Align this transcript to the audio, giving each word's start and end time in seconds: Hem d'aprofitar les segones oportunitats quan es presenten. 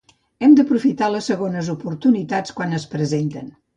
Hem 0.45 0.53
d'aprofitar 0.59 1.09
les 1.15 1.29
segones 1.31 1.69
oportunitats 1.75 2.57
quan 2.61 2.77
es 2.79 2.87
presenten. 2.95 3.55